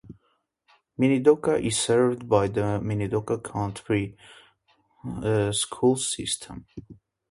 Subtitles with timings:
[0.99, 4.17] Minidoka is served by the Minidoka County
[5.53, 6.65] Schools system.